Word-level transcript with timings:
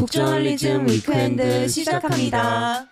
북저널리즘 0.00 0.88
위크엔드 0.88 1.68
시작합니다. 1.68 2.86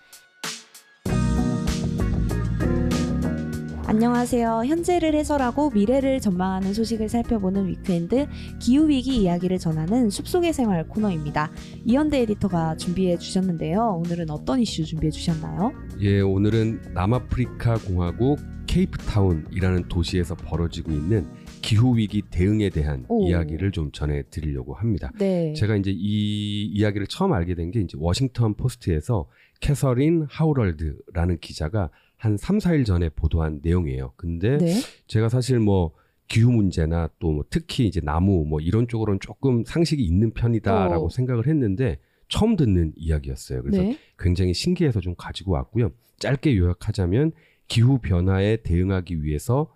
안녕하세요. 3.86 4.64
현재를 4.66 5.14
해설하고 5.14 5.70
미래를 5.70 6.20
전망하는 6.20 6.74
소식을 6.74 7.08
살펴보는 7.08 7.66
위크엔드 7.66 8.26
기후위기 8.58 9.16
이야기를 9.22 9.58
전하는 9.58 10.10
숲속의 10.10 10.52
생활 10.52 10.86
코너입니다. 10.86 11.50
이현대 11.86 12.20
에디터가 12.20 12.76
준비해 12.76 13.16
주셨는데요. 13.16 14.02
오늘은 14.04 14.28
어떤 14.28 14.60
이슈 14.60 14.84
준비해 14.84 15.10
주셨나요? 15.10 15.72
예, 16.00 16.20
오늘은 16.20 16.92
남아프리카 16.92 17.78
공화국 17.78 18.38
케이프타운이라는 18.66 19.88
도시에서 19.88 20.34
벌어지고 20.34 20.92
있는 20.92 21.26
기후 21.68 21.96
위기 21.98 22.22
대응에 22.22 22.70
대한 22.70 23.04
오. 23.08 23.28
이야기를 23.28 23.72
좀 23.72 23.90
전해 23.92 24.22
드리려고 24.30 24.72
합니다. 24.74 25.12
네. 25.18 25.52
제가 25.52 25.76
이제 25.76 25.90
이 25.94 26.64
이야기를 26.64 27.06
처음 27.08 27.32
알게 27.34 27.54
된 27.54 27.70
게 27.70 27.80
이제 27.80 27.98
워싱턴 28.00 28.54
포스트에서 28.54 29.28
캐서린 29.60 30.26
하우럴드라는 30.30 31.38
기자가 31.40 31.90
한 32.16 32.38
3, 32.38 32.56
4일 32.58 32.86
전에 32.86 33.10
보도한 33.10 33.60
내용이에요. 33.62 34.12
근데 34.16 34.56
네. 34.56 34.72
제가 35.06 35.28
사실 35.28 35.58
뭐 35.60 35.92
기후 36.26 36.50
문제나 36.50 37.10
또 37.18 37.32
뭐 37.32 37.44
특히 37.50 37.86
이제 37.86 38.00
나무 38.00 38.46
뭐 38.46 38.60
이런 38.60 38.88
쪽으로는 38.88 39.20
조금 39.20 39.62
상식이 39.66 40.02
있는 40.02 40.32
편이다라고 40.32 41.06
어. 41.06 41.08
생각을 41.10 41.46
했는데 41.46 41.98
처음 42.28 42.56
듣는 42.56 42.92
이야기였어요. 42.96 43.62
그래서 43.62 43.82
네. 43.82 43.98
굉장히 44.18 44.54
신기해서 44.54 45.00
좀 45.00 45.14
가지고 45.18 45.52
왔고요. 45.52 45.90
짧게 46.18 46.56
요약하자면 46.56 47.32
기후 47.68 47.98
변화에 47.98 48.56
대응하기 48.62 49.22
위해서 49.22 49.70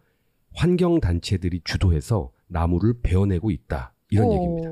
환경 0.55 1.01
단체들이 1.01 1.61
주도해서 1.65 2.31
나무를 2.49 3.01
베어내고 3.03 3.51
있다. 3.51 3.95
이런 4.11 4.29
어, 4.29 4.33
얘기입니다. 4.35 4.71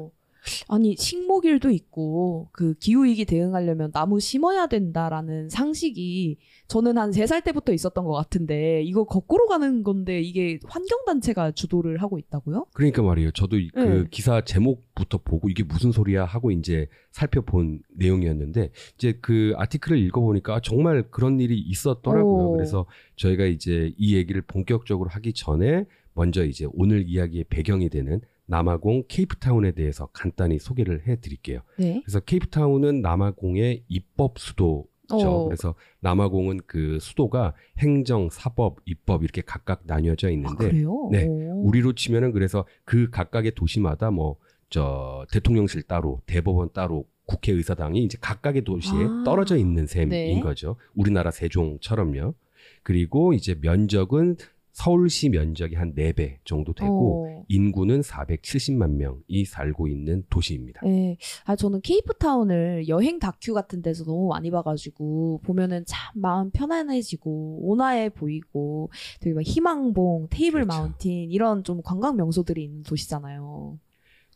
아니 0.69 0.97
식목일도 0.97 1.71
있고 1.71 2.49
그 2.53 2.75
기후 2.75 3.05
위기 3.05 3.25
대응하려면 3.25 3.93
나무 3.93 4.21
심어야 4.21 4.66
된다라는 4.66 5.49
상식이 5.49 6.38
저는 6.69 6.97
한 6.99 7.10
세 7.13 7.27
살 7.27 7.43
때부터 7.43 7.73
있었던 7.73 8.05
것 8.05 8.13
같은데 8.13 8.82
이거 8.85 9.05
거꾸로 9.05 9.47
가는 9.47 9.82
건데 9.82 10.21
이게 10.21 10.59
환경 10.69 11.05
단체가 11.05 11.51
주도를 11.52 12.01
하고 12.02 12.19
있다고요? 12.19 12.66
그러니까 12.73 13.02
말이에요. 13.02 13.30
저도 13.32 13.59
이- 13.59 13.69
그 13.71 13.80
네. 13.80 14.05
기사 14.10 14.41
제목부터 14.45 15.19
보고 15.19 15.49
이게 15.49 15.63
무슨 15.65 15.93
소리야 15.93 16.24
하고 16.24 16.51
이제 16.51 16.87
살펴본 17.13 17.82
내용이었는데 17.97 18.71
이제 18.97 19.19
그 19.21 19.52
아티클을 19.57 19.99
읽어보니까 19.99 20.60
정말 20.63 21.10
그런 21.10 21.41
일이 21.41 21.59
있었더라고요. 21.59 22.49
오. 22.49 22.52
그래서 22.52 22.87
저희가 23.16 23.45
이제 23.47 23.93
이 23.99 24.15
얘기를 24.16 24.41
본격적으로 24.43 25.10
하기 25.10 25.32
전에 25.35 25.85
먼저 26.15 26.45
이제 26.45 26.66
오늘 26.73 27.04
이야기의 27.07 27.45
배경이 27.51 27.88
되는 27.88 28.21
남아공 28.51 29.04
케이프타운에 29.09 29.73
대해서 29.73 30.06
간단히 30.12 30.59
소개를 30.59 31.06
해드릴게요. 31.06 31.60
네. 31.79 32.01
그래서 32.04 32.20
케이프타운은 32.20 33.01
남아공의 33.01 33.84
입법 33.88 34.38
수도죠. 34.38 34.87
어. 35.12 35.45
그래서 35.45 35.74
남아공은 36.01 36.60
그 36.66 36.98
수도가 37.01 37.54
행정, 37.79 38.29
사법, 38.30 38.79
입법 38.84 39.23
이렇게 39.24 39.40
각각 39.40 39.82
나뉘어져 39.84 40.29
아, 40.29 40.30
있는데 40.30 40.68
그래요? 40.68 41.09
네. 41.10 41.26
오. 41.26 41.62
우리로 41.66 41.95
치면은 41.95 42.32
그래서 42.32 42.66
그 42.84 43.09
각각의 43.10 43.54
도시마다 43.54 44.10
뭐 44.10 44.37
저 44.70 45.26
대통령실 45.32 45.82
따로 45.82 46.23
대법원 46.26 46.70
따로 46.73 47.04
국회의사당이 47.26 48.02
이제 48.04 48.16
각각의 48.20 48.62
도시에 48.62 49.04
아. 49.04 49.23
떨어져 49.24 49.57
있는 49.57 49.87
셈인 49.87 50.09
네. 50.09 50.40
거죠. 50.40 50.76
우리나라 50.95 51.30
세종처럼요. 51.30 52.35
그리고 52.82 53.32
이제 53.32 53.57
면적은 53.60 54.37
서울시 54.73 55.29
면적이 55.29 55.76
한 55.76 55.95
4배 55.95 56.38
정도 56.45 56.73
되고 56.73 57.26
어. 57.26 57.45
인구는 57.49 58.01
470만 58.01 58.93
명이 58.93 59.45
살고 59.45 59.88
있는 59.88 60.24
도시입니다. 60.30 60.82
네. 60.85 61.16
아, 61.45 61.57
저는 61.57 61.80
케이프타운을 61.80 62.88
여행 62.88 63.18
다큐 63.18 63.52
같은 63.52 63.82
데서 63.82 64.04
너무 64.04 64.28
많이 64.28 64.50
봐가지고, 64.50 65.41
보면은 65.43 65.84
참 65.87 66.12
마음 66.15 66.50
편안해지고, 66.50 67.69
온화해 67.69 68.10
보이고, 68.10 68.91
되게 69.20 69.34
막 69.34 69.42
희망봉, 69.42 70.28
테이블 70.31 70.64
그렇죠. 70.64 70.78
마운틴, 70.78 71.31
이런 71.31 71.64
좀 71.64 71.82
관광 71.82 72.16
명소들이 72.16 72.62
있는 72.62 72.82
도시잖아요. 72.84 73.78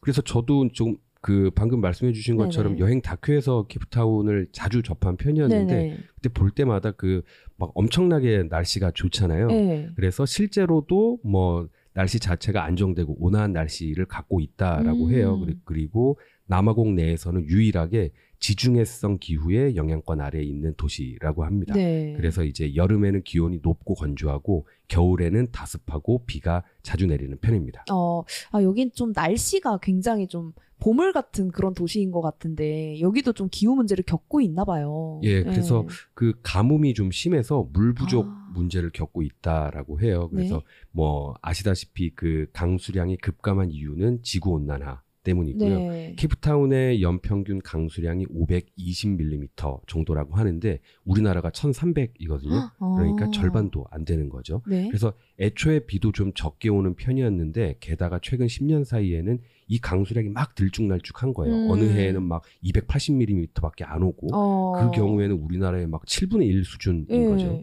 그래서 0.00 0.20
저도 0.22 0.68
좀 0.72 0.96
그 1.24 1.50
방금 1.54 1.80
말씀해 1.80 2.12
주신 2.12 2.36
것처럼 2.36 2.72
네네. 2.74 2.84
여행 2.84 3.00
다큐에서 3.00 3.66
케이프타운을 3.66 4.48
자주 4.52 4.82
접한 4.82 5.16
편이었는데 5.16 5.74
네네. 5.74 5.98
그때 6.16 6.28
볼 6.28 6.50
때마다 6.50 6.90
그 6.92 7.22
막 7.56 7.70
엄청나게 7.76 8.48
날씨가 8.50 8.90
좋잖아요. 8.90 9.46
네. 9.46 9.88
그래서 9.94 10.26
실제로도 10.26 11.20
뭐 11.22 11.68
날씨 11.92 12.18
자체가 12.18 12.64
안정되고 12.64 13.16
온화한 13.24 13.52
날씨를 13.52 14.06
갖고 14.06 14.40
있다라고 14.40 15.04
음. 15.06 15.10
해요. 15.12 15.38
그리- 15.38 15.56
그리고 15.64 16.18
남아공 16.46 16.96
내에서는 16.96 17.46
유일하게 17.46 18.10
지중해성 18.44 19.20
기후의 19.20 19.74
영향권 19.74 20.20
아래에 20.20 20.42
있는 20.42 20.74
도시라고 20.76 21.46
합니다. 21.46 21.72
네. 21.72 22.12
그래서 22.14 22.44
이제 22.44 22.74
여름에는 22.74 23.22
기온이 23.22 23.60
높고 23.62 23.94
건조하고 23.94 24.66
겨울에는 24.88 25.50
다습하고 25.50 26.24
비가 26.26 26.62
자주 26.82 27.06
내리는 27.06 27.38
편입니다. 27.38 27.86
어, 27.90 28.22
아, 28.52 28.62
여긴 28.62 28.90
좀 28.92 29.12
날씨가 29.14 29.78
굉장히 29.78 30.28
좀 30.28 30.52
보물 30.78 31.14
같은 31.14 31.50
그런 31.52 31.72
도시인 31.72 32.10
것 32.10 32.20
같은데, 32.20 33.00
여기도 33.00 33.32
좀 33.32 33.48
기후 33.50 33.74
문제를 33.74 34.04
겪고 34.04 34.42
있나 34.42 34.66
봐요. 34.66 35.20
예, 35.22 35.42
그래서 35.42 35.86
네. 35.88 35.94
그 36.12 36.34
가뭄이 36.42 36.92
좀 36.92 37.10
심해서 37.10 37.66
물 37.72 37.94
부족 37.94 38.26
아. 38.26 38.50
문제를 38.52 38.90
겪고 38.90 39.22
있다라고 39.22 40.02
해요. 40.02 40.28
그래서 40.30 40.56
네. 40.56 40.64
뭐 40.90 41.34
아시다시피 41.40 42.10
그 42.14 42.48
강수량이 42.52 43.16
급감한 43.16 43.70
이유는 43.70 44.22
지구 44.22 44.50
온난화 44.50 45.00
때문이고요. 45.24 45.78
네. 45.78 46.14
케이프타운의 46.16 47.02
연평균 47.02 47.60
강수량이 47.60 48.26
520mm 48.26 49.80
정도라고 49.88 50.36
하는데 50.36 50.78
우리나라가 51.04 51.50
1300이거든요. 51.50 52.70
그러니까 52.78 53.26
어. 53.26 53.30
절반도 53.30 53.86
안 53.90 54.04
되는 54.04 54.28
거죠. 54.28 54.62
네. 54.68 54.86
그래서 54.88 55.12
애초에 55.40 55.80
비도 55.80 56.12
좀 56.12 56.32
적게 56.34 56.68
오는 56.68 56.94
편이었는데 56.94 57.78
게다가 57.80 58.20
최근 58.22 58.46
10년 58.46 58.84
사이에는 58.84 59.40
이 59.66 59.78
강수량이 59.78 60.28
막 60.28 60.54
들쭉날쭉한 60.54 61.34
거예요. 61.34 61.54
음. 61.54 61.70
어느 61.70 61.84
해에는 61.84 62.22
막 62.22 62.42
280mm밖에 62.62 63.82
안 63.84 64.02
오고 64.02 64.28
어. 64.32 64.72
그 64.78 64.96
경우에는 64.96 65.36
우리나라의 65.36 65.88
막 65.88 66.04
7분의 66.04 66.46
1 66.46 66.64
수준인 66.64 67.06
예. 67.10 67.24
거죠. 67.24 67.60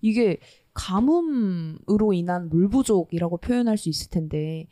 이게 0.00 0.38
가뭄으로 0.74 2.12
인한 2.12 2.48
물 2.48 2.68
부족이라고 2.68 3.38
표현할 3.38 3.76
수 3.76 3.88
있을 3.88 4.10
텐데 4.10 4.66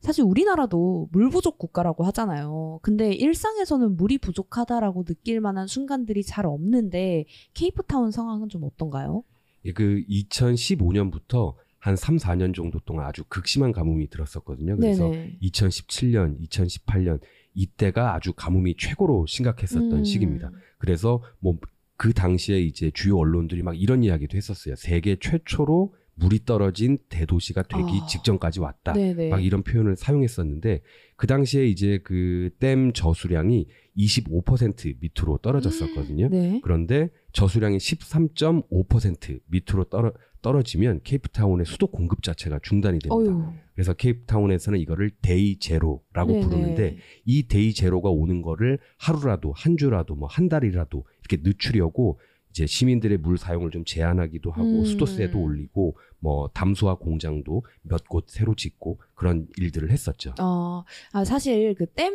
사실 0.00 0.24
우리나라도 0.24 1.08
물 1.12 1.30
부족 1.30 1.58
국가라고 1.58 2.04
하잖아요. 2.04 2.80
근데 2.82 3.12
일상에서는 3.12 3.96
물이 3.96 4.18
부족하다라고 4.18 5.04
느낄 5.04 5.40
만한 5.40 5.66
순간들이 5.66 6.22
잘 6.22 6.46
없는데 6.46 7.26
케이프타운 7.54 8.10
상황은 8.10 8.48
좀 8.48 8.64
어떤가요? 8.64 9.24
예, 9.64 9.72
그 9.72 10.02
2015년부터 10.08 11.54
한 11.78 11.96
3, 11.96 12.16
4년 12.16 12.54
정도 12.54 12.78
동안 12.80 13.06
아주 13.06 13.24
극심한 13.28 13.72
가뭄이 13.72 14.08
들었었거든요. 14.08 14.76
그래서 14.76 15.08
네네. 15.10 15.38
2017년, 15.42 16.40
2018년 16.40 17.20
이때가 17.54 18.14
아주 18.14 18.32
가뭄이 18.32 18.76
최고로 18.78 19.26
심각했었던 19.26 19.92
음. 19.92 20.04
시기입니다. 20.04 20.50
그래서 20.78 21.22
뭐 21.40 21.58
그 22.02 22.12
당시에 22.12 22.60
이제 22.60 22.90
주요 22.92 23.16
언론들이 23.16 23.62
막 23.62 23.80
이런 23.80 24.02
이야기도 24.02 24.36
했었어요. 24.36 24.74
세계 24.74 25.14
최초로 25.20 25.94
물이 26.14 26.44
떨어진 26.44 26.98
대도시가 27.08 27.62
되기 27.62 28.00
아. 28.02 28.06
직전까지 28.06 28.58
왔다. 28.58 28.92
네네. 28.92 29.28
막 29.28 29.44
이런 29.44 29.62
표현을 29.62 29.94
사용했었는데 29.94 30.82
그 31.14 31.28
당시에 31.28 31.64
이제 31.64 32.00
그 32.02 32.50
댐 32.58 32.92
저수량이 32.92 33.68
25% 33.96 34.96
밑으로 34.98 35.38
떨어졌었거든요. 35.38 36.28
네. 36.28 36.60
그런데 36.64 37.08
저수량이 37.34 37.76
13.5% 37.76 39.38
밑으로 39.46 39.84
떨어, 39.84 40.12
떨어지면 40.42 41.00
케이프타운의 41.04 41.66
수도 41.66 41.86
공급 41.86 42.22
자체가 42.22 42.58
중단이 42.62 42.98
됩니다. 42.98 43.14
어유. 43.14 43.52
그래서 43.74 43.94
케이프타운에서는 43.94 44.78
이거를 44.80 45.10
Day 45.22 45.58
Zero라고 45.58 46.32
네네. 46.32 46.40
부르는데 46.44 46.96
이 47.24 47.46
Day 47.48 47.72
Zero가 47.72 48.10
오는 48.10 48.42
거를 48.42 48.78
하루라도 48.98 49.52
한 49.52 49.76
주라도 49.76 50.14
뭐 50.14 50.28
한 50.28 50.48
달이라도 50.48 51.04
이렇게 51.20 51.42
늦추려고 51.48 52.18
이제 52.50 52.66
시민들의 52.66 53.16
물 53.18 53.38
사용을 53.38 53.70
좀 53.70 53.82
제한하기도 53.86 54.50
하고 54.50 54.80
음. 54.80 54.84
수도세도 54.84 55.40
올리고 55.40 55.96
뭐 56.18 56.48
담수화 56.52 56.96
공장도 56.96 57.64
몇 57.82 58.04
곳 58.08 58.26
새로 58.28 58.54
짓고 58.54 59.00
그런 59.14 59.46
일들을 59.56 59.90
했었죠. 59.90 60.34
어, 60.38 60.84
아, 61.12 61.24
사실 61.24 61.74
그댐 61.74 62.12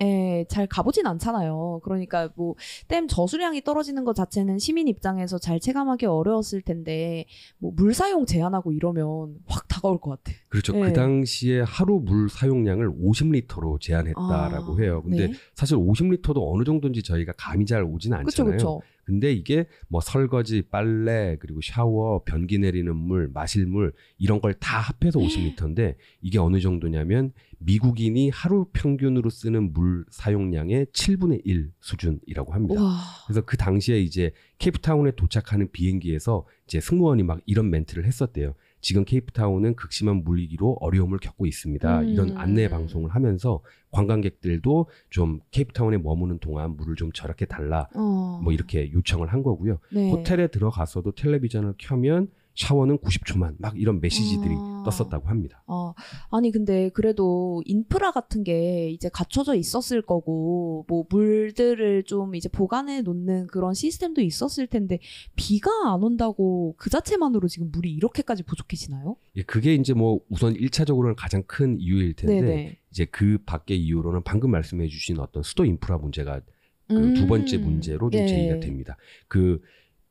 에 0.00 0.44
잘 0.48 0.66
가보진 0.66 1.06
않잖아요. 1.06 1.80
그러니까 1.84 2.30
뭐 2.36 2.54
댐 2.88 3.08
저수량이 3.08 3.62
떨어지는 3.62 4.04
것 4.04 4.14
자체는 4.14 4.58
시민 4.58 4.88
입장에서 4.88 5.38
잘 5.38 5.60
체감하기 5.60 6.06
어려웠을 6.06 6.62
텐데 6.62 7.24
뭐 7.58 7.72
물 7.76 7.94
사용 7.94 8.26
제한하고 8.26 8.72
이러면 8.72 9.36
확 9.46 9.67
다가올 9.78 10.00
것 10.00 10.10
같아. 10.10 10.36
그렇죠. 10.48 10.72
네. 10.74 10.80
그 10.82 10.92
당시에 10.92 11.60
하루 11.60 12.00
물 12.00 12.28
사용량을 12.28 12.90
50리터로 12.90 13.80
제한했다라고 13.80 14.74
아, 14.74 14.80
해요. 14.80 15.02
근데 15.02 15.28
네. 15.28 15.32
사실 15.54 15.76
50리터도 15.76 16.36
어느 16.52 16.64
정도인지 16.64 17.02
저희가 17.02 17.32
감이 17.36 17.66
잘 17.66 17.82
오진 17.82 18.12
그쵸, 18.12 18.42
않잖아요. 18.42 18.52
그쵸. 18.52 18.80
근데 19.04 19.32
이게 19.32 19.64
뭐 19.88 20.02
설거지, 20.02 20.64
빨래, 20.70 21.38
그리고 21.40 21.60
샤워, 21.62 22.22
변기 22.24 22.58
내리는 22.58 22.94
물, 22.94 23.30
마실 23.32 23.64
물 23.66 23.94
이런 24.18 24.38
걸 24.42 24.52
다 24.60 24.80
합해서 24.80 25.18
50리터인데 25.18 25.94
이게 26.20 26.38
어느 26.38 26.60
정도냐면 26.60 27.32
미국인이 27.58 28.28
하루 28.30 28.66
평균으로 28.72 29.30
쓰는 29.30 29.72
물 29.72 30.04
사용량의 30.10 30.86
7분의 30.92 31.40
1 31.44 31.70
수준이라고 31.80 32.52
합니다. 32.52 32.82
와. 32.82 32.98
그래서 33.26 33.40
그 33.42 33.56
당시에 33.56 33.98
이제 34.00 34.30
케이프타운에 34.58 35.12
도착하는 35.12 35.70
비행기에서 35.72 36.44
이제 36.66 36.78
승무원이 36.80 37.22
막 37.22 37.40
이런 37.46 37.70
멘트를 37.70 38.04
했었대요. 38.04 38.54
지금 38.80 39.04
케이프타운은 39.04 39.74
극심한 39.76 40.22
물위기로 40.24 40.78
어려움을 40.80 41.18
겪고 41.18 41.46
있습니다. 41.46 42.00
음. 42.00 42.08
이런 42.08 42.36
안내 42.36 42.68
방송을 42.68 43.10
하면서 43.10 43.60
관광객들도 43.90 44.88
좀 45.10 45.40
케이프타운에 45.50 45.98
머무는 45.98 46.38
동안 46.38 46.76
물을 46.76 46.94
좀 46.94 47.10
절약해 47.12 47.46
달라. 47.46 47.88
어. 47.94 48.40
뭐 48.42 48.52
이렇게 48.52 48.92
요청을 48.92 49.28
한 49.28 49.42
거고요. 49.42 49.78
네. 49.92 50.10
호텔에 50.10 50.48
들어가서도 50.48 51.12
텔레비전을 51.12 51.74
켜면 51.78 52.28
샤워는 52.58 52.98
90초만 52.98 53.54
막 53.58 53.80
이런 53.80 54.00
메시지들이 54.00 54.52
아. 54.58 54.82
떴었다고 54.84 55.28
합니다. 55.28 55.62
어, 55.68 55.94
아니, 56.30 56.50
근데 56.50 56.88
그래도 56.88 57.62
인프라 57.66 58.10
같은 58.10 58.42
게 58.42 58.90
이제 58.90 59.08
갖춰져 59.08 59.54
있었을 59.54 60.02
거고, 60.02 60.84
뭐, 60.88 61.04
물들을 61.08 62.02
좀 62.02 62.34
이제 62.34 62.48
보관해 62.48 63.02
놓는 63.02 63.46
그런 63.46 63.74
시스템도 63.74 64.22
있었을 64.22 64.66
텐데, 64.66 64.98
비가 65.36 65.70
안 65.86 66.02
온다고 66.02 66.74
그 66.78 66.90
자체만으로 66.90 67.46
지금 67.46 67.70
물이 67.70 67.92
이렇게까지 67.92 68.42
부족해지나요? 68.42 69.16
예, 69.36 69.42
그게 69.42 69.74
이제 69.74 69.94
뭐 69.94 70.20
우선 70.28 70.54
1차적으로는 70.54 71.14
가장 71.16 71.44
큰 71.46 71.78
이유일 71.78 72.14
텐데 72.14 72.40
네네. 72.40 72.78
이제 72.90 73.04
그 73.04 73.38
밖의 73.46 73.80
이유로는 73.80 74.22
방금 74.24 74.50
말씀해 74.50 74.88
주신 74.88 75.20
어떤 75.20 75.44
수도 75.44 75.64
인프라 75.64 75.96
문제가 75.98 76.40
그두 76.88 77.26
번째 77.26 77.56
음. 77.58 77.64
문제로 77.64 78.10
좀 78.10 78.20
네. 78.20 78.26
제기가 78.26 78.60
됩니다. 78.60 78.96
그 79.28 79.60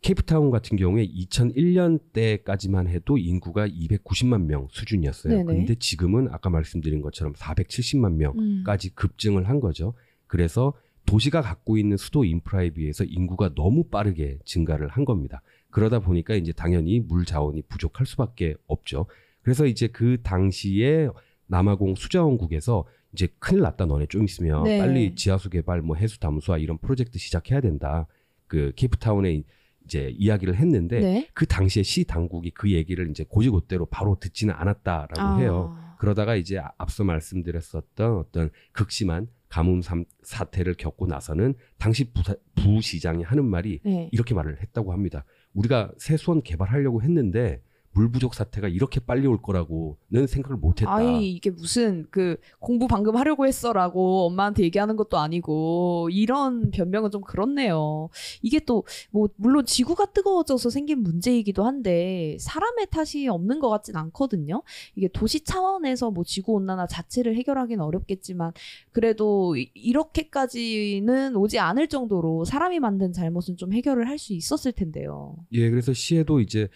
케이프타운 0.07 0.51
같은 0.51 0.77
경우에 0.77 1.05
2001년 1.05 1.99
때까지만 2.13 2.87
해도 2.87 3.17
인구가 3.17 3.67
290만 3.67 4.45
명 4.45 4.69
수준이었어요. 4.71 5.33
네네. 5.33 5.45
근데 5.45 5.75
지금은 5.75 6.29
아까 6.31 6.49
말씀드린 6.49 7.01
것처럼 7.01 7.33
470만 7.33 8.13
음. 8.13 8.17
명까지 8.17 8.91
급증을 8.91 9.49
한 9.49 9.59
거죠. 9.59 9.95
그래서 10.25 10.73
도시가 11.05 11.41
갖고 11.41 11.77
있는 11.77 11.97
수도 11.97 12.23
인프라에 12.23 12.69
비해서 12.69 13.03
인구가 13.03 13.53
너무 13.53 13.83
빠르게 13.83 14.39
증가를 14.45 14.87
한 14.87 15.03
겁니다. 15.03 15.41
그러다 15.71 15.99
보니까 15.99 16.35
이제 16.35 16.53
당연히 16.53 17.01
물 17.01 17.25
자원이 17.25 17.63
부족할 17.63 18.05
수밖에 18.05 18.55
없죠. 18.65 19.07
그래서 19.41 19.65
이제 19.65 19.87
그 19.87 20.21
당시에 20.23 21.09
남아공 21.47 21.95
수자원국에서 21.95 22.85
이제 23.11 23.27
큰일 23.39 23.61
났다 23.61 23.85
너네 23.85 24.05
좀 24.05 24.23
있으면 24.23 24.63
네. 24.63 24.79
빨리 24.79 25.15
지하수 25.15 25.49
개발 25.49 25.81
뭐 25.81 25.97
해수 25.97 26.17
담수화 26.21 26.59
이런 26.59 26.77
프로젝트 26.77 27.19
시작해야 27.19 27.59
된다. 27.59 28.07
그 28.47 28.71
케이프타운에 28.77 29.43
이제 29.87 30.13
이야기를 30.17 30.55
했는데 30.57 30.99
네. 30.99 31.27
그 31.33 31.45
당시에 31.45 31.81
시 31.81 32.03
당국이 32.03 32.51
그 32.51 32.69
얘기를 32.71 33.09
이제 33.09 33.23
고지고대로 33.27 33.85
바로 33.85 34.17
듣지는 34.19 34.53
않았다라고 34.53 35.21
아. 35.21 35.37
해요. 35.37 35.77
그러다가 35.97 36.35
이제 36.35 36.61
앞서 36.77 37.05
말씀드렸었던 37.05 38.17
어떤 38.17 38.49
극심한 38.73 39.27
가뭄 39.47 39.81
삼- 39.81 40.03
사태를 40.23 40.73
겪고 40.75 41.07
나서는 41.07 41.55
당시 41.77 42.11
부사, 42.11 42.35
부시장이 42.55 43.23
하는 43.23 43.45
말이 43.45 43.79
네. 43.85 44.09
이렇게 44.11 44.33
말을 44.35 44.61
했다고 44.61 44.91
합니다. 44.91 45.23
우리가 45.53 45.93
세수원 45.97 46.41
개발하려고 46.43 47.01
했는데 47.01 47.61
물 47.97 48.11
부족 48.11 48.35
사태가 48.35 48.67
이렇게 48.67 48.99
빨리 48.99 49.25
올 49.25 49.41
거라고는 49.41 50.27
생각을 50.27 50.57
못했다. 50.57 50.93
아이 50.93 51.31
이게 51.31 51.49
무슨 51.49 52.05
그 52.11 52.37
공부 52.59 52.87
방금 52.87 53.15
하려고 53.15 53.47
했어라고 53.47 54.27
엄마한테 54.27 54.61
얘기하는 54.63 54.95
것도 54.95 55.17
아니고 55.17 56.09
이런 56.11 56.69
변명은 56.71 57.09
좀 57.09 57.21
그렇네요. 57.21 58.09
이게 58.43 58.59
또 58.59 58.83
뭐 59.11 59.27
물론 59.37 59.65
지구가 59.65 60.07
뜨거워져서 60.13 60.69
생긴 60.69 61.01
문제이기도 61.01 61.63
한데 61.65 62.37
사람의 62.39 62.87
탓이 62.91 63.27
없는 63.27 63.59
것 63.59 63.69
같진 63.69 63.95
않거든요. 63.95 64.61
이게 64.95 65.07
도시 65.07 65.43
차원에서 65.43 66.11
뭐 66.11 66.23
지구 66.23 66.53
온난화 66.53 66.85
자체를 66.87 67.35
해결하기는 67.35 67.83
어렵겠지만 67.83 68.51
그래도 68.91 69.55
이- 69.57 69.71
이렇게까지는 69.73 71.35
오지 71.35 71.59
않을 71.59 71.87
정도로 71.87 72.45
사람이 72.45 72.79
만든 72.79 73.11
잘못은 73.13 73.57
좀 73.57 73.73
해결을 73.73 74.07
할 74.07 74.17
수 74.17 74.33
있었을 74.33 74.71
텐데요. 74.71 75.35
예, 75.51 75.69
그래서 75.69 75.93
시에도 75.93 76.39
이제 76.39 76.67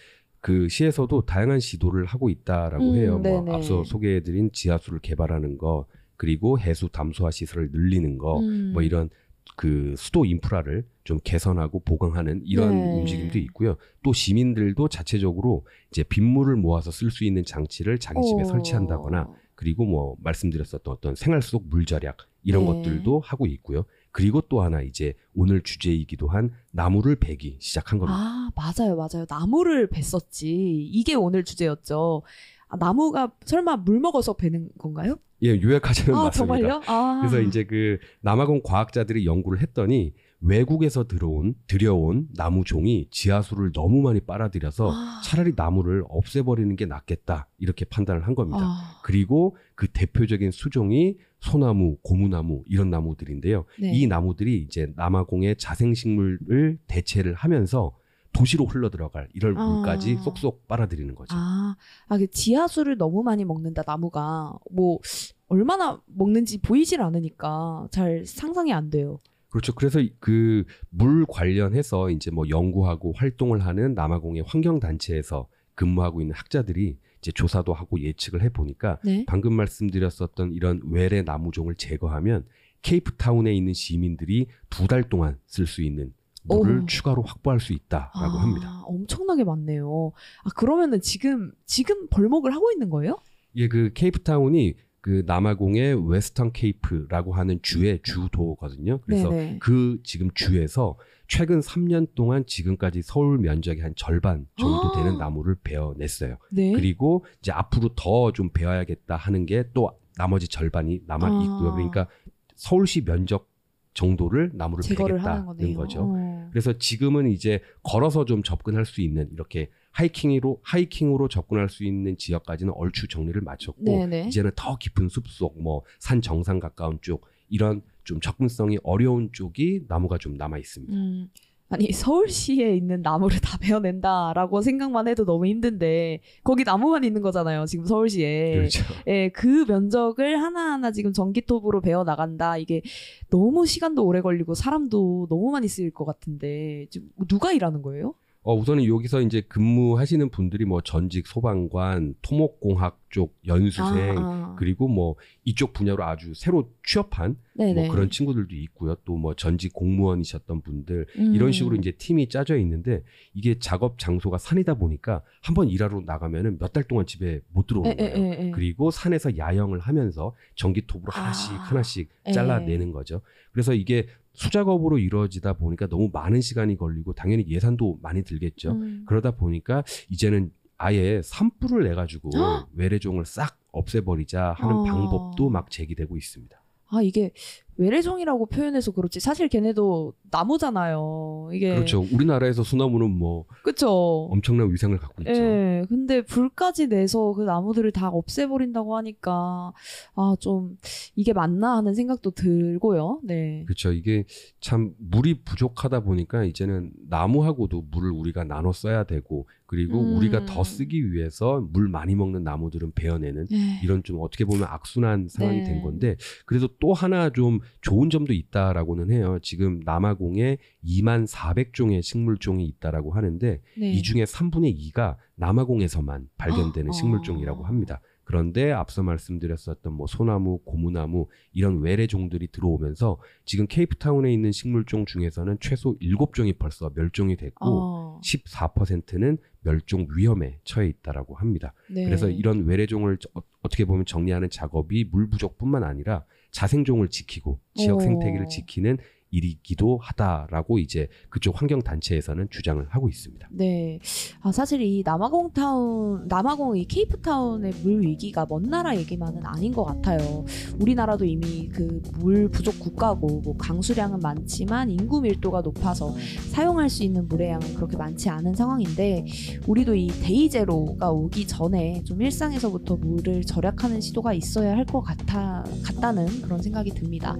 그 0.42 0.68
시에서도 0.68 1.26
다양한 1.26 1.60
시도를 1.60 2.06
하고 2.06 2.30
있다라고 2.30 2.92
음, 2.92 2.96
해요. 2.96 3.20
네네. 3.20 3.42
뭐 3.42 3.56
앞서 3.56 3.84
소개해드린 3.84 4.52
지하수를 4.52 5.00
개발하는 5.00 5.58
거 5.58 5.86
그리고 6.18 6.60
해수 6.60 6.90
담수화 6.90 7.32
시설을 7.32 7.70
늘리는 7.72 8.18
거 8.18 8.40
음. 8.40 8.72
뭐 8.74 8.82
이런 8.82 9.10
그 9.56 9.94
수도 9.98 10.26
인프라를 10.26 10.86
좀 11.04 11.20
개선하고 11.24 11.82
보강하는 11.82 12.42
이런 12.46 12.70
네. 12.76 13.00
움직임도 13.00 13.38
있고요. 13.40 13.76
또 14.04 14.14
시민들도 14.14 14.88
자체적으로 14.88 15.66
이제 15.92 16.04
빗물을 16.04 16.56
모아서 16.56 16.90
쓸 16.92 17.12
수 17.12 17.24
있는 17.26 17.44
장치를 17.44 18.00
자기 18.00 18.22
집에 18.24 18.42
어. 18.42 18.46
설치한다거나 18.46 19.30
그리고 19.56 19.86
뭐 19.86 20.16
말씀드렸었던 20.22 20.92
어떤 20.92 21.16
생활 21.16 21.42
속 21.42 21.66
물 21.70 21.86
절약 21.86 22.18
이런 22.44 22.66
네. 22.66 22.72
것들도 22.74 23.20
하고 23.20 23.46
있고요. 23.46 23.86
그리고 24.12 24.42
또 24.42 24.62
하나 24.62 24.81
이제 24.81 25.13
오늘 25.34 25.62
주제이기도 25.62 26.28
한 26.28 26.52
나무를 26.72 27.16
베기 27.16 27.58
시작한 27.60 27.98
겁니다. 28.00 28.19
아, 28.19 28.52
맞아요, 28.56 28.96
맞아요. 28.96 29.25
나무를 29.30 29.88
뱄었지. 29.88 30.50
이게 30.92 31.16
오늘 31.16 31.44
주제였죠. 31.44 32.24
아, 32.68 32.78
나무가 32.78 33.31
설마 33.46 33.78
물 33.78 34.00
먹어서 34.00 34.34
베는 34.34 34.69
건가요? 34.78 35.18
예, 35.44 35.60
요약하자면 35.60 36.19
아, 36.19 36.24
맞습니다. 36.25 36.56
정말요? 36.56 36.81
아. 36.88 37.19
그래서 37.22 37.40
이제 37.42 37.63
그 37.63 37.98
남아공 38.22 38.62
과학자들이 38.63 39.25
연구를 39.25 39.62
했더니 39.62 40.14
외국에서 40.42 41.08
들어온 41.08 41.54
들여온 41.68 42.28
나무 42.36 42.64
종이 42.64 43.08
지하수를 43.12 43.72
너무 43.72 44.02
많이 44.02 44.20
빨아들여서 44.20 44.92
아. 44.92 45.22
차라리 45.24 45.54
나무를 45.56 46.04
없애버리는 46.10 46.76
게 46.76 46.86
낫겠다 46.86 47.48
이렇게 47.60 47.86
판단을 47.86 48.26
한 48.26 48.34
겁니다. 48.34 48.60
아, 48.62 49.00
그리고 49.04 49.56
그 49.76 49.88
대표적인 49.88 50.52
수종이 50.52 51.18
소나무, 51.40 51.98
고무나무 52.02 52.64
이런 52.68 52.90
나무들인데요. 52.90 53.66
네. 53.80 53.94
이 53.94 54.08
나무들이 54.08 54.62
이제 54.62 54.92
남아공의 54.96 55.58
자생식물을 55.58 56.80
대체를 56.88 57.34
하면서 57.36 57.96
도시로 58.34 58.66
흘러 58.66 58.90
들어갈 58.90 59.28
이럴 59.34 59.58
아. 59.58 59.66
물까지 59.66 60.18
쏙쏙 60.18 60.68
빨아들이는 60.68 61.16
거죠. 61.16 61.36
아, 61.36 61.76
아, 62.08 62.18
그 62.18 62.30
지하수를 62.30 62.98
너무 62.98 63.24
많이 63.24 63.44
먹는다, 63.44 63.84
나무가. 63.86 64.54
뭐, 64.72 65.00
얼마나 65.48 66.02
먹는지 66.06 66.62
보이질 66.62 67.02
않으니까 67.02 67.88
잘 67.92 68.26
상상이 68.26 68.72
안 68.72 68.90
돼요. 68.90 69.20
그렇죠. 69.51 69.74
그래서 69.75 70.01
그 70.19 70.65
물 70.89 71.25
관련해서 71.27 72.09
이제 72.09 72.31
뭐 72.31 72.48
연구하고 72.50 73.13
활동을 73.15 73.65
하는 73.65 73.94
남아공의 73.94 74.44
환경 74.48 74.80
단체에서 74.80 75.48
근무하고 75.75 76.21
있는 76.21 76.33
학자들이 76.36 76.98
이제 77.19 77.31
조사도 77.31 77.74
하고 77.74 78.00
예측을 78.01 78.42
해 78.42 78.50
보니까 78.50 79.00
네. 79.03 79.25
방금 79.27 79.53
말씀드렸었던 79.53 80.53
이런 80.53 80.81
외래 80.86 81.21
나무종을 81.21 81.75
제거하면 81.75 82.45
케이프타운에 82.81 83.53
있는 83.53 83.74
시민들이 83.74 84.48
두 84.69 84.88
달 84.88 85.03
동안 85.07 85.37
쓸 85.45 85.68
수 85.68 85.81
있는 85.83 86.14
물을 86.44 86.80
오. 86.80 86.85
추가로 86.87 87.21
확보할 87.21 87.59
수 87.59 87.73
있다라고 87.73 88.18
아, 88.19 88.42
합니다. 88.42 88.81
엄청나게 88.85 89.44
많네요. 89.44 90.11
아, 90.44 90.49
그러면은 90.56 90.99
지금, 91.02 91.52
지금 91.66 92.07
벌목을 92.09 92.54
하고 92.56 92.71
있는 92.71 92.90
거예요? 92.90 93.18
예, 93.56 93.68
그 93.68 93.92
케이프타운이 93.94 94.73
그 95.02 95.24
남아공의 95.26 96.10
웨스턴 96.10 96.52
케이프라고 96.52 97.34
하는 97.34 97.60
주의 97.64 98.00
주도거든요. 98.04 99.00
그래서 99.02 99.30
네네. 99.30 99.58
그 99.60 100.00
지금 100.04 100.30
주에서 100.36 100.96
최근 101.28 101.60
3년 101.60 102.10
동안 102.14 102.46
지금까지 102.46 103.02
서울 103.02 103.40
면적의 103.40 103.81
한 103.81 103.94
절반 103.96 104.46
정도 104.58 104.90
아. 104.90 104.96
되는 104.96 105.18
나무를 105.18 105.56
베어냈어요. 105.64 106.38
네. 106.52 106.74
그리고 106.74 107.26
이제 107.40 107.52
앞으로 107.52 107.90
더 107.96 108.31
좀 108.31 108.50
베어야겠다 108.52 109.16
하는 109.16 109.46
게 109.46 109.64
또 109.74 109.92
나머지 110.18 110.48
절반이 110.48 111.02
남아 111.08 111.26
아. 111.26 111.44
있고요. 111.44 111.72
그러니까 111.74 112.08
서울시 112.56 113.04
면적 113.04 113.50
정도를 113.94 114.52
나무를 114.54 114.84
제거를 114.84 115.24
하는 115.24 115.46
베겠다는 115.46 115.46
거네요. 115.58 115.78
거죠. 115.78 116.02
어. 116.04 116.48
그래서 116.52 116.78
지금은 116.78 117.28
이제 117.31 117.62
걸어서 117.81 118.26
좀 118.26 118.44
접근할 118.44 118.86
수 118.86 119.02
있는 119.02 119.30
이렇게 119.34 119.70
하이킹으로 119.92 120.60
하이킹으로 120.64 121.28
접근할 121.28 121.69
수 121.69 121.83
있는 121.83 122.18
지역까지는 122.18 122.74
얼추 122.76 123.07
정리를 123.07 123.40
마쳤고 123.42 123.83
네네. 123.83 124.28
이제는 124.28 124.52
더 124.56 124.78
깊은 124.78 125.10
숲속 125.10 125.62
뭐 125.62 125.83
산 126.00 126.21
정상 126.21 126.60
가까운 126.60 127.00
쪽 127.02 127.26
이런 127.50 127.81
좀 128.04 128.19
접근성이 128.21 128.78
어려운 128.83 129.30
쪽이 129.33 129.86
나무가 129.88 130.18
좀 130.18 130.36
남아 130.36 130.57
있습니다. 130.57 130.94
음, 130.94 131.30
아니 131.69 131.92
서울시에 131.92 132.76
있는 132.76 133.02
나무를 133.02 133.40
다 133.40 133.57
베어낸다라고 133.60 134.62
생각만 134.62 135.07
해도 135.07 135.24
너무 135.26 135.45
힘든데 135.45 136.19
거기 136.44 136.64
나무만 136.64 137.04
있는 137.04 137.21
거잖아요. 137.21 137.66
지금 137.66 137.86
서울시에. 137.86 138.56
그렇죠. 138.56 138.83
예, 139.07 139.30
그 139.30 139.66
면적을 139.68 140.42
하나하나 140.42 140.92
지금 140.92 141.14
전기톱으로 141.14 141.81
베어 141.81 142.04
나간다. 142.04 142.57
이게 142.57 142.81
너무 143.30 143.66
시간도 143.66 144.04
오래 144.06 144.21
걸리고 144.21 144.54
사람도 144.56 145.28
너무 145.30 145.52
많이 145.52 145.68
쓰일 145.68 145.92
것 145.92 146.06
같은데 146.06 146.88
지금 146.90 147.10
누가 147.28 147.52
일하는 147.54 147.81
거예요? 147.81 148.16
어, 148.44 148.56
우선은 148.56 148.86
여기서 148.86 149.21
이제 149.21 149.42
근무하시는 149.42 150.30
분들이 150.30 150.66
뭐 150.66 150.81
전직 150.81 151.28
소방관, 151.28 152.16
토목공학 152.24 153.01
쪽 153.11 153.37
연수생 153.45 154.18
아, 154.18 154.21
아. 154.21 154.56
그리고 154.57 154.87
뭐 154.87 155.15
이쪽 155.44 155.73
분야로 155.73 156.03
아주 156.06 156.33
새로 156.33 156.71
취업한 156.85 157.35
네네. 157.56 157.73
뭐 157.85 157.94
그런 157.94 158.09
친구들도 158.09 158.56
있고요. 158.56 158.95
또 159.06 159.15
뭐 159.21 159.35
전직 159.35 159.73
공무원이셨던 159.73 160.61
분들 160.61 161.06
음. 161.19 161.35
이런 161.35 161.51
식으로 161.51 161.75
이제 161.75 161.91
팀이 161.91 162.30
짜져 162.30 162.57
있는데 162.57 163.03
이게 163.33 163.59
작업 163.59 163.99
장소가 163.99 164.37
산이다 164.37 164.75
보니까 164.75 165.21
한번 165.41 165.68
일하러 165.68 166.01
나가면은 166.06 166.57
몇 166.57 166.71
달 166.71 166.83
동안 166.83 167.06
집에 167.06 167.41
못 167.51 167.68
들어오는 167.68 167.91
에, 167.91 167.95
거예요. 167.95 168.15
에, 168.15 168.19
에, 168.19 168.47
에. 168.47 168.51
그리고 168.51 168.89
산에서 168.89 169.37
야영을 169.37 169.80
하면서 169.80 170.33
전기톱으로 170.56 171.11
하나씩 171.11 171.51
아. 171.51 171.56
하나씩 171.57 172.09
에. 172.27 172.31
잘라내는 172.31 172.91
거죠. 172.94 173.21
그래서 173.51 173.73
이게 173.73 174.07
수작업으로 174.33 174.97
이루어지다 174.97 175.53
보니까 175.53 175.87
너무 175.87 176.09
많은 176.13 176.39
시간이 176.39 176.77
걸리고 176.77 177.11
당연히 177.13 177.45
예산도 177.49 177.99
많이 178.01 178.23
들겠죠. 178.23 178.71
음. 178.71 179.03
그러다 179.06 179.31
보니까 179.31 179.83
이제는 180.09 180.51
아예 180.83 181.21
산불을 181.23 181.83
내 181.83 181.94
가지고 181.94 182.31
헉! 182.33 182.68
외래종을 182.73 183.26
싹 183.26 183.59
없애버리자 183.71 184.56
하는 184.57 184.78
어. 184.78 184.83
방법도 184.83 185.50
막 185.50 185.69
제기되고 185.69 186.18
있습니다. 186.18 186.61
아 186.88 187.02
이게 187.02 187.31
외래종이라고 187.78 188.47
표현해서 188.47 188.92
그렇지 188.92 189.19
사실 189.19 189.47
걔네도 189.47 190.13
나무잖아요. 190.30 191.49
이게 191.54 191.73
그렇죠. 191.73 192.06
우리나라에서 192.11 192.63
소나무는 192.63 193.09
뭐 193.09 193.45
그쵸. 193.63 194.28
엄청난 194.31 194.71
위상을 194.71 194.97
갖고 194.97 195.21
있죠. 195.23 195.31
예, 195.42 195.83
근데 195.87 196.21
불까지 196.21 196.87
내서 196.87 197.33
그 197.33 197.44
나무들을 197.44 197.92
다 197.92 198.09
없애버린다고 198.09 198.95
하니까 198.97 199.73
아 200.16 200.35
좀 200.40 200.78
이게 201.16 201.33
맞나 201.33 201.78
하는 201.78 201.94
생각도 201.94 202.31
들고요. 202.31 203.19
네. 203.23 203.63
그렇죠. 203.66 203.92
이게 203.92 204.25
참 204.59 204.94
물이 204.97 205.44
부족하다 205.44 206.01
보니까 206.01 206.44
이제는 206.45 206.92
나무하고도 207.09 207.85
물을 207.92 208.11
우리가 208.11 208.44
나눠 208.44 208.71
써야 208.71 209.04
되고 209.04 209.47
그리고 209.66 210.01
음. 210.01 210.18
우리가 210.18 210.45
더 210.45 210.63
쓰기 210.66 211.13
위해서 211.13 211.66
물 211.71 211.87
많이 211.87 212.13
먹는 212.16 212.44
나무들은 212.44 212.92
베어내는 212.94 213.47
예. 213.54 213.80
이런 213.83 214.04
좀 214.04 214.18
어떻게 214.21 214.44
보면 214.44 214.66
악순환 214.66 215.28
상황이 215.30 215.59
네. 215.59 215.63
된 215.63 215.81
건데 215.81 216.18
그래도 216.45 216.68
또 216.80 216.94
하나 216.94 217.30
좀 217.30 217.59
좋은 217.81 218.09
점도 218.09 218.33
있다라고는 218.33 219.11
해요. 219.11 219.39
지금 219.41 219.80
남아공에 219.85 220.57
2만 220.85 221.27
400종의 221.27 222.01
식물종이 222.01 222.65
있다라고 222.65 223.11
하는데 223.11 223.61
네. 223.77 223.91
이 223.91 224.01
중에 224.01 224.23
3분의 224.23 224.77
2가 224.91 225.18
남아공에서만 225.35 226.30
발견되는 226.37 226.89
아. 226.89 226.94
식물종이라고 226.94 227.63
합니다. 227.65 228.01
그런데 228.23 228.71
앞서 228.71 229.03
말씀드렸었던 229.03 229.91
뭐 229.91 230.07
소나무, 230.07 230.59
고무나무 230.59 231.27
이런 231.51 231.81
외래종들이 231.81 232.47
들어오면서 232.51 233.18
지금 233.44 233.68
케이프타운에 233.68 234.31
있는 234.31 234.53
식물종 234.53 235.06
중에서는 235.06 235.57
최소 235.59 235.97
7종이 235.99 236.57
벌써 236.57 236.91
멸종이 236.95 237.35
됐고 237.35 237.65
어, 237.68 238.21
14%는 238.23 239.37
멸종 239.63 240.07
위험에 240.15 240.59
처해 240.63 240.87
있다라고 240.87 241.35
합니다. 241.35 241.73
네. 241.89 242.06
그래서 242.06 242.30
이런 242.30 242.65
외래종을 242.65 243.18
저- 243.19 243.30
어- 243.35 243.44
어떻게 243.63 243.83
보면 243.85 244.06
정리하는 244.06 244.49
작업이 244.49 245.09
물 245.11 245.30
부족뿐만 245.30 245.83
아니라 245.83 246.23
자생종을 246.52 247.10
지키고 247.10 247.60
지역 247.76 247.98
오. 247.98 248.00
생태계를 248.02 248.48
지키는 248.48 248.98
일이기도 249.31 249.97
하다라고 250.02 250.80
이제 250.80 251.07
그쪽 251.30 251.59
환경 251.59 251.81
단체에서는 251.81 252.47
주장을 252.50 252.85
하고 252.90 253.09
있습니다. 253.09 253.47
네. 253.52 254.00
아, 254.42 254.52
사실 254.52 254.81
이 254.81 255.02
남아공 255.06 255.54
타운, 255.54 256.28
남아공 256.28 256.78
이 256.78 256.85
케이프타운의 256.85 257.73
물 257.83 258.02
위기가 258.02 258.45
먼 258.50 258.64
나라 258.64 258.95
얘기만은 258.95 259.45
아닌 259.45 259.71
것 259.73 259.83
같아요. 259.85 260.45
우리나라도 260.80 261.26
이미 261.26 261.68
그 261.69 262.02
물 262.19 262.50
부족 262.50 262.80
국가고, 262.80 263.42
뭐 263.42 263.56
강수량은 263.57 264.19
많지만 264.19 264.90
인구 264.90 265.21
밀도가 265.21 265.61
높아서 265.61 266.14
사용할 266.52 266.90
수 266.90 267.04
있는 267.04 267.28
물의 267.28 267.50
양은 267.52 267.73
그렇게 267.76 267.95
많지 267.97 268.30
않은 268.30 268.54
상황인데, 268.54 269.26
우리도 269.66 269.95
이 269.95 270.07
Day 270.07 270.42
Zero가 270.42 271.09
오기 271.11 271.47
전에 271.47 272.04
좀 272.04 272.21
일상에서부터 272.21 272.97
물을 272.97 273.42
절약하는 273.44 274.02
시도가 274.02 274.33
있어야 274.33 274.76
할 274.76 274.81
것 274.92 275.02
같아, 275.02 275.64
같다는 275.83 276.26
그런 276.42 276.61
생각이 276.61 276.90
듭니다. 276.92 277.38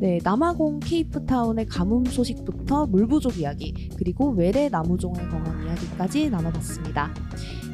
네, 0.00 0.18
남아공 0.24 0.80
케이프 0.80 1.24
타운의 1.28 1.66
가뭄 1.66 2.04
소식부터 2.06 2.86
물 2.86 3.06
부족 3.06 3.38
이야기, 3.38 3.90
그리고 3.96 4.30
외래 4.30 4.68
나무종에 4.68 5.18
관한 5.28 5.64
이야기까지 5.64 6.30
나눠봤습니다. 6.30 7.14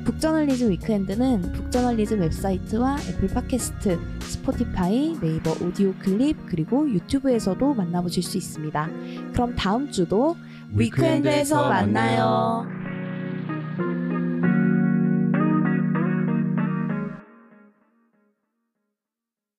북저널리즘 0.04 0.70
위크엔드는 0.73 1.52
북저널리즘 1.52 2.20
웹사이트와 2.20 2.99
애플 3.08 3.28
팟캐스트, 3.28 3.99
스포티파이, 4.20 5.18
네이버 5.20 5.52
오디오 5.64 5.94
클립, 6.00 6.37
그리고 6.46 6.87
유튜브에서도 6.90 7.73
만나보실 7.73 8.23
수 8.23 8.37
있습니다. 8.37 8.90
그럼 9.32 9.54
다음 9.54 9.90
주도 9.90 10.37
위크엔드에서 10.75 11.68
만나요. 11.68 12.84